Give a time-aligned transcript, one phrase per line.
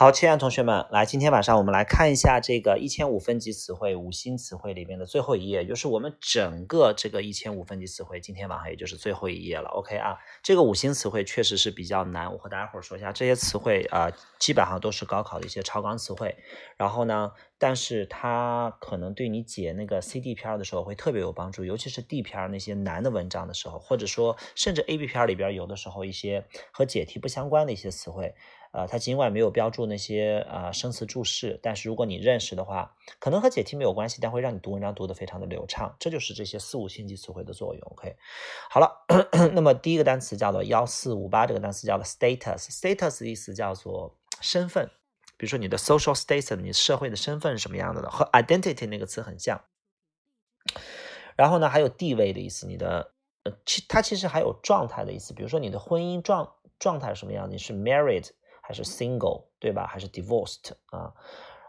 [0.00, 9.68] 好，亲爱的同学们，来，今天晚上我们来看一下这个一千五分级词汇五星词汇里面的最后一页，就是我们整个这个一千五分级词汇，今天晚上也就是最后一页了。
[9.68, 16.34] OK 啊，这个五星词汇确实是比较难，我和大家伙儿说一下，这些词汇啊，基本上都是高考的一些超纲词汇。
[16.78, 28.34] 然后呢，但是它可能对你解那个 C D 篇的时候会特别有帮助，尤其是 D 篇那些难的文章的时候，或者说甚至 A B 篇里边有的时候一些和解题不相关的一些词汇。
[28.72, 35.96] 呃，它尽管没有标注那些呃生词注释，但是如果你认识的话，可能和解题没有关系，但会让你读文章读得非常的流畅。
[35.98, 37.82] 这就是这些四五星级词汇的作用。
[37.90, 38.14] OK，
[38.70, 38.88] 好了，
[39.54, 44.88] 那么第一个单词叫做幺四五八，这个单词叫做 status，status 意思叫做身份，
[45.36, 49.60] 比如说你的 social status，你社会的身份是什么样的的，和 identity 那个词很像。
[51.36, 58.28] 然后呢，还有地位的意思，你的呃，其它其实还有状态的意思，比如说你的婚姻状状态是什么样子，你是 married。
[58.70, 59.84] 还是 single 对吧？
[59.84, 61.12] 还是 divorced 啊？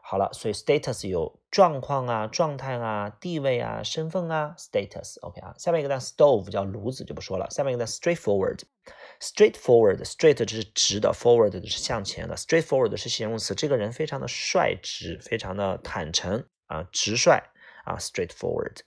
[0.04, 5.55] 好了，所以 status 有状况啊、状态啊、地位啊、身份啊，status OK 啊。
[5.58, 7.49] 下面一个单词 stove 叫炉子就不说了。
[7.49, 17.41] 下面一个单词 straightforward，straightforward，straight 这是直的，forward 是向前的，straightforward 是形容词，这个人非常的率直，非常的坦诚啊，直率
[17.86, 18.82] 啊，straightforward。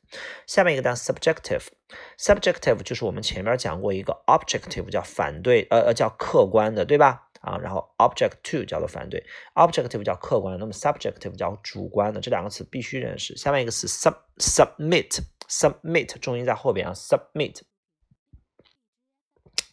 [0.46, 7.23] 下面一个单词 subjective，subjective 就是我们前面讲过一个 objective 叫反对，呃呃叫客观的，对吧？
[7.44, 9.22] 啊，然后 object to 叫做反对
[9.54, 13.36] ，objective 叫客观，那么 subjective 叫主观的，这两个词必须认识。
[13.36, 16.94] 下面一个词 sub submit，submit 重音在后边啊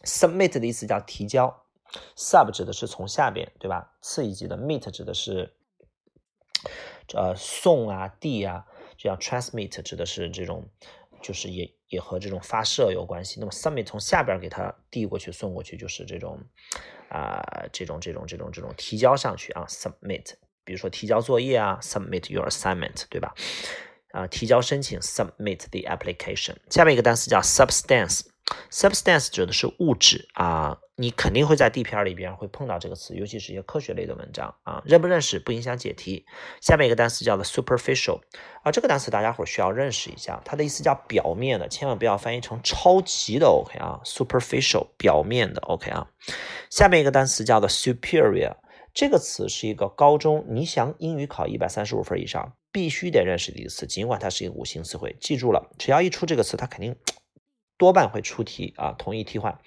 [0.02, 1.64] ，submit，submit 的意思叫提交
[2.14, 3.96] ，sub 指的是从下边，对吧？
[4.02, 5.54] 次一级的 meet 指的是
[7.14, 8.66] 呃送啊递啊，
[8.98, 10.68] 就像 transmit 指的是这种，
[11.22, 13.38] 就是也也和这种发射有关系。
[13.40, 16.38] 那么 submit 从下边给它递过去送过去，就是这种。
[17.14, 17.42] 啊，
[17.74, 20.32] 这种这种这种这种提交上去啊，submit，
[20.64, 23.34] 比如说提交作业啊，submit your assignment，对吧？
[24.12, 26.56] 啊，提交申请，submit the application。
[26.70, 28.22] 下面一个单词叫 substance
[28.70, 30.78] Substance 指的是物质啊。
[30.94, 36.26] 你肯定会在 D 篇里边会碰到这个词，尤其是一些科学类的文章啊，认不认识不影响解题。
[36.60, 38.20] 下面一个单词叫做 superficial
[38.62, 43.46] 啊，这个单词大家伙需要认识一下，它的意思叫表面的，千万不要翻译成超级的。
[43.46, 45.60] OK 啊，superficial 表面的。
[45.62, 46.08] OK 啊，
[46.70, 48.54] 下面一个单词叫做 superior，
[48.94, 56.94] 这个词是一个高中你想英语考一百三十五分以上必须得认识的一个词，尽管它是一个五星词汇，记住了，只要一出这个词，它肯定
[57.82, 59.58] 多半会出题啊，同意替换。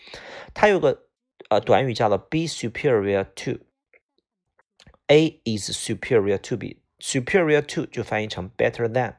[0.53, 1.01] 它有个。
[1.49, 9.13] 呃，短语叫做 be superior to，A is superior to B，superior to 就翻译成 better than，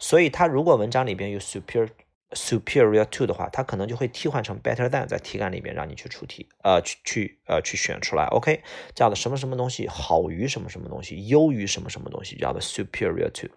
[0.00, 1.90] 所以它如果文章里边有 superior
[2.32, 8.62] superior to 的话，它可能就会替换成 better than，在题干里面让你去出题，呃，去去呃去选出来，OK，
[8.94, 13.48] 叫做什么什么东西好于什么什么东西，优于什么什么东西，叫做 superior to。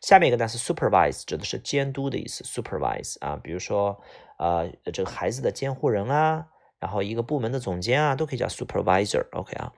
[0.00, 4.00] 下面一个单词 supervise 指的是监督的意思，supervise 啊，比如说
[4.38, 6.46] 呃这个孩子的监护人啊。
[6.82, 9.72] 然后一个部门的总监啊，都可以叫 supervisor，OK 啊。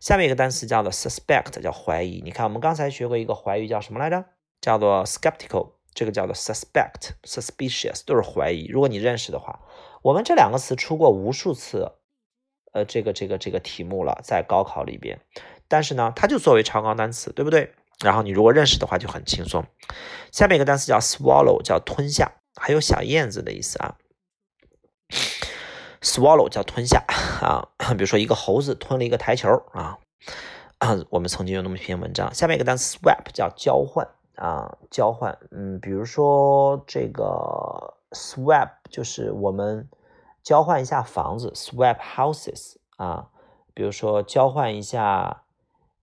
[0.00, 2.20] 下面一个单词叫做 suspect，叫怀疑。
[2.24, 4.24] 你看我们刚才学过一个怀疑叫什么来着？
[4.60, 8.66] 叫做 skeptical，这个叫做 suspect，suspicious 都是怀疑。
[8.66, 9.60] 如果你认识的话，
[10.02, 11.92] 我们这两个词出过无数次，
[12.72, 15.20] 呃，这个这个这个题目了，在高考里边。
[15.66, 17.74] 但是呢，它就作为超纲单词，对不对？
[18.00, 19.66] 然后你如果认识的话就很轻松。
[20.30, 23.96] 下面一个单词叫 swallow，叫吞下，还有小燕子的意思啊。
[26.00, 27.02] Swallow 叫吞下
[27.42, 29.98] 啊，比如说一个猴子吞了一个台球啊，
[31.10, 32.32] 我们曾经有那么一篇文章。
[32.32, 34.06] 下面一个单词 swap 叫交换
[34.38, 39.88] 啊，交换，嗯，比如说这个 swap 就是我们
[40.42, 43.28] 交换一下房子，swap houses 啊，
[43.74, 45.42] 比如说交换一下，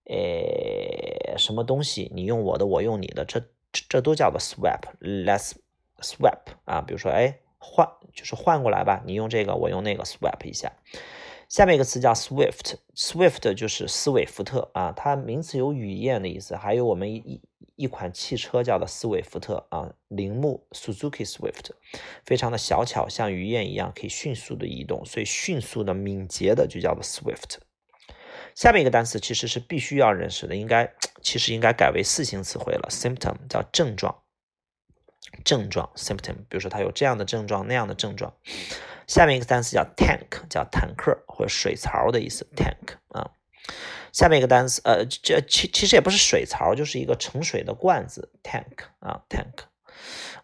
[0.06, 3.41] 诶，什么东西，你用我的，我用你的，这
[3.72, 5.53] 这都叫做 swap，let's
[6.02, 7.40] swap 啊，比如说哎。
[7.67, 10.72] 换就是换过来吧，你用这个，我用那个，swap 一下。
[11.47, 17.41] 下面一个词叫 swift，swift 就是斯韦福特啊，它名词有雨燕的意思，还有我们一
[17.75, 21.72] 一款汽车叫做斯韦福特啊，铃木 Suzuki Swift，
[22.25, 27.58] 非常的小巧，像雨燕一样可以迅速的移动，所以迅速的、敏捷的就叫做 swift。
[28.55, 34.23] 下面一个单词其实是必须要认识的，应该其实应该改为四形词汇了，symptom 叫症状。
[35.43, 38.34] 症状 symptom，比如说他有这样的症状那样的症状。
[39.07, 42.47] 下面一个单词叫 tank，叫坦克或者水槽的意思。
[42.55, 43.31] tank 啊，
[44.11, 48.31] 下面一个单词呃，这其其实也不是水槽，就是一个盛水的罐子。
[48.43, 49.66] tank 啊，tank。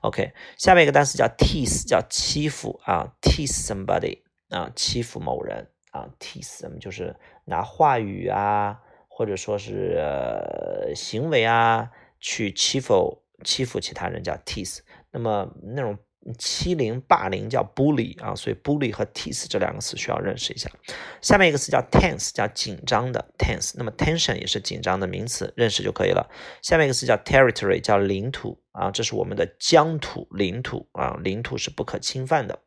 [0.02, 7.16] OK，下面一个单词叫 tease，叫欺负啊，tease somebody 啊，欺负某人啊，tease 就是
[7.46, 8.82] 拿话语啊。
[9.14, 14.80] 或者说是呃行为啊，去欺负欺负其他人叫 tease。
[15.12, 16.00] 那么那种
[16.38, 20.70] 欺凌霸凌叫 bully 啊，所以 bully 和 tease 这两个词需要认识一下。
[21.22, 23.74] 下面一个词叫 tense，叫紧张的 tense。
[23.76, 26.30] 那么 tension 也是紧张的名词，认识就可以了。
[26.62, 32.60] 下面一个词叫 territory，叫领土啊，这是我们的疆土领土啊，领土是不可侵犯的。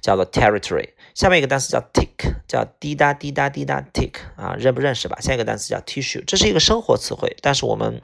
[0.00, 5.18] 叫做 territory，下面一个单词叫 tick，叫滴答滴答滴答 tick 啊，认不认识吧？
[5.20, 8.00] 下一个单词叫 tissue，这是一个生活词汇，但是我们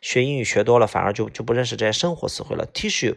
[0.00, 2.66] 学英语学多了，反而就就不认识这些生活词汇了。
[2.72, 3.16] tissue，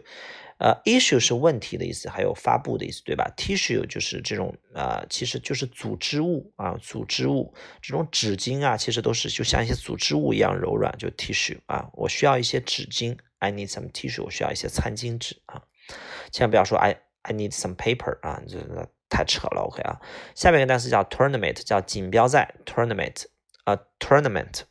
[0.60, 15.64] 呃，issue 是问题的意思，还有发布的意思，对吧？tissue 就是这种呃，其实就是组织物啊，组织物，这种纸巾啊，其实都是就像一些组织物一样柔软，就 tissue 啊，我需要一些纸巾，I need some tissue，我需要一些餐巾纸啊，
[16.32, 16.98] 千万不要说 I。
[17.24, 18.58] I need some paper 啊，这
[19.10, 19.64] 太扯了。
[19.64, 20.00] OK 啊，
[20.34, 22.56] 下面一个单词叫 tournament，叫锦标赛。
[22.66, 23.26] tournament
[23.68, 24.62] 啊，tournament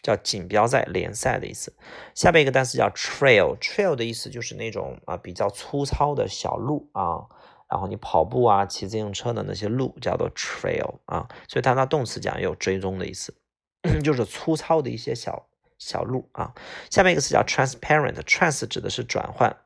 [0.00, 1.76] 叫锦标赛、联赛的意思。
[2.14, 7.26] 下面一个单词叫 trail，trail 的意思就是那种啊比较粗糙的小路啊，
[7.68, 13.34] 然后你跑步啊、骑自行车的那些路叫做 trail 啊，所以它那动词讲也有追踪的意思，
[14.04, 16.54] 就是粗糙的一些小小路啊。
[16.92, 19.56] 下面一个词叫 transparent，trans 指的是转换。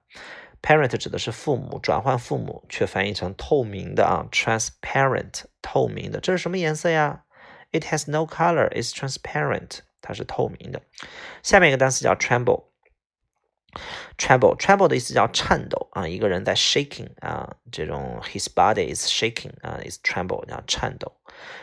[0.61, 7.25] Parent 指的是父母，转换父母却翻译成透明的啊，transparent 透明的，这是什么颜色呀
[7.73, 10.81] ？It has no color, it's transparent，它是透明的。
[11.43, 21.13] 下面一个单词叫 tremble，tremble，tremble 的意思叫颤抖啊，一个人在 shaking 啊，这种 his body is shaking 啊，is tremble 叫颤抖。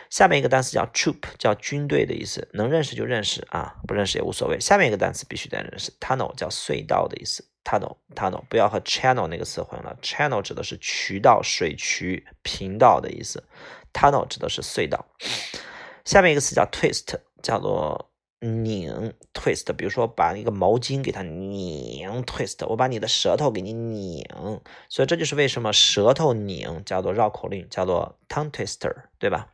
[0.08, 4.60] 下面一个单词叫 troop，叫军队的意思，能认识就认识啊，不认识也无所谓。
[4.60, 7.44] 下面一个单词必须得认识，tunnel 叫隧道的意思。
[7.64, 9.98] Tunnel，tunnel，不要和 channel 那个词混了。
[10.00, 13.42] Channel 指的是渠道、水渠、频道的意思。
[13.92, 15.04] Tunnel 指的是隧道。
[16.06, 18.10] 下面一个词叫 twist，叫做
[18.40, 19.12] 拧。
[19.34, 24.24] Twist，比如说把一个毛巾给它拧，twist，我把你的舌头给你拧。
[24.88, 29.48] 所以这就是为什么舌头拧叫做绕口令，叫做 tongue twister，对吧？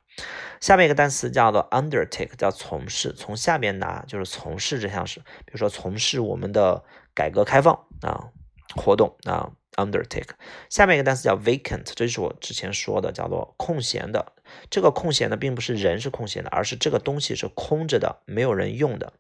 [0.61, 5.19] 下面一个单词叫做 undertake，叫从事，从下面拿，就是从事这项事。
[5.45, 6.85] 比如说从事我们的。
[7.15, 8.33] 改革开放啊，
[8.75, 10.31] 活动啊，undertake。
[10.71, 14.33] 下面一个单词叫 vacant，这就是我之前说的，叫做空闲的。
[14.71, 19.13] 这个空闲的并不是人是空闲的，而是这个东西是空着的，没有人用的。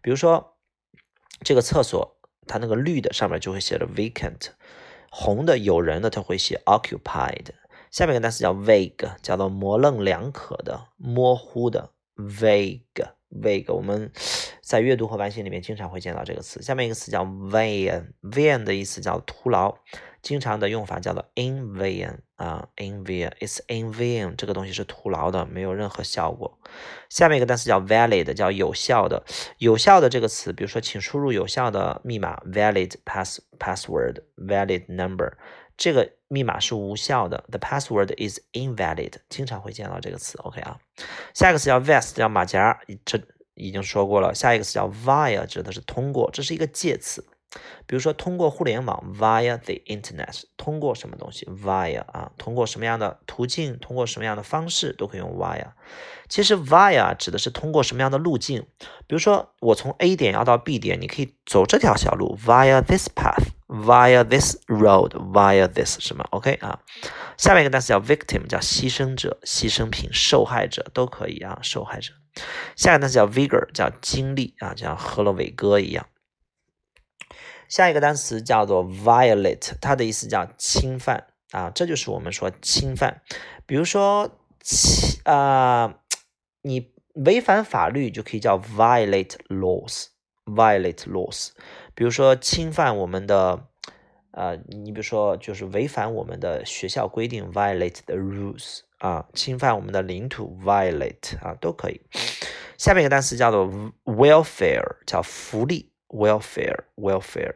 [0.00, 0.56] 比如说
[1.42, 4.48] 这个厕所，它那个绿的上面就会写着 vacant，
[5.10, 7.46] 红的有人的它会写 occupied。
[7.90, 12.82] 下面一个单词叫 vague，叫做模棱两可的、模糊的 vague。
[13.30, 14.10] vague，我们
[14.62, 16.62] 在阅读和完形里面经常会见到这个词。
[16.62, 19.76] 下面一个词叫 vain，vain 的意思叫徒劳，
[20.28, 26.58] 经常的用法叫做 in vain 啊，in vain，it's in vain，这个东西是徒劳的，没有任何效果。
[27.08, 29.24] 下面一个单词叫 valid，叫有效的。
[29.56, 35.32] 有效的这个词，比如说，请输入有效的密码，valid pass password，valid number。
[35.78, 40.78] 这个密码是无效的，the password is invalid，经常会见到这个词，OK 啊。
[41.32, 43.18] 下一个词叫 vest，叫马甲，这
[43.54, 44.34] 已经说过了。
[44.34, 47.24] 下一个词叫 via，指的是通过，这是一个介词。
[47.86, 53.78] 比如说通过互联网，via the internet，通过什么东西？via 啊，通过什么样的途径？
[53.78, 55.68] 通过什么样的方式都可以用 via。
[56.28, 58.66] 其实 via 指的是通过什么样的路径？
[59.06, 66.80] 比如说我从 A 点要到 B 点，你可以走这条小路，via this path，via this road，via this 什么？OK 啊。
[67.38, 72.12] 下面一个单词叫 victim，叫牺牲者、牺牲品、受害者都可以啊，受害者。
[72.76, 76.06] 下一个单词叫 vigor，叫精力啊，就像喝了伟哥一样。
[77.68, 83.20] 下一个单词叫做 violate，它的意思叫侵犯啊，这就是我们说侵犯。
[83.66, 84.30] 比如说，
[84.62, 85.98] 侵啊，
[86.62, 91.50] 你违反法律就可以叫 violate laws，violate laws。
[91.94, 93.66] 比如说侵犯我们的，
[94.30, 102.00] 呃，你比如说就是违反我们的学校规定，violate the rules 啊，侵犯我们的领土，violate 啊，都可以。
[102.78, 103.68] 下面一个单词叫做
[104.04, 105.87] welfare，叫福利。
[106.08, 107.54] welfare，welfare，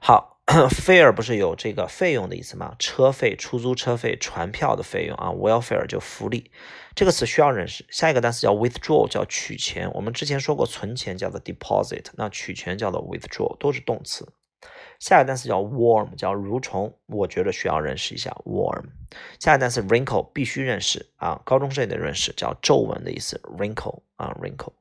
[0.00, 2.74] 好，fare 不是有这个费用的意思吗？
[2.78, 6.50] 车费、出租车费、船票的费用啊，welfare 就福利，
[6.94, 7.84] 这个词需要认识。
[7.90, 9.90] 下一个单词叫 withdraw，叫取钱。
[9.92, 14.32] 我们之前说过，存钱叫做 deposit，那取钱叫做 withdraw，都是动词。
[14.98, 18.86] 下一个单词叫 warm，叫蠕虫，我觉得需要认识一下 warm。
[19.38, 24.72] 下一个单词 wrinkle 必须认识啊，高中生也得认识，叫皱纹的意思，wrinkle 啊，wrinkle。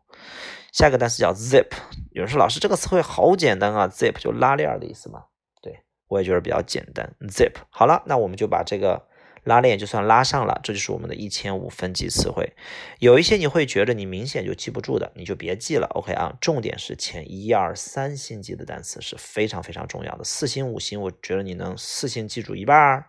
[0.77, 1.65] 下一个单词叫 zip，
[2.11, 5.23] 有人说老师这个词汇好简单啊，zip 就拉链的意思嘛。
[5.59, 5.75] 对
[6.07, 7.53] 我也觉得比较简单，zip。
[7.71, 9.07] 好了，那我们就把这个
[9.43, 12.53] 拉链就算拉上了，这就是我们的一千五分级词汇。
[12.99, 15.87] 有一些你会觉得你明显就记不住的，你就别记了。
[15.95, 20.23] OK 啊，重点是前一二三星级的单词是非常非常重要的。
[20.23, 23.03] 四星五星，我觉得你能四星记住一半，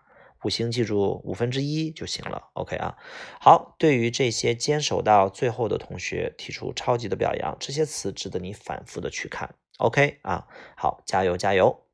[0.45, 2.51] 五星记住五分之一就行了。
[2.53, 2.97] OK 啊，
[3.41, 9.55] 好，对于这些坚守到最后的同学提出超级的表扬，这些词值得你反复的去看。
[9.79, 11.88] OK 啊，好，加油加油。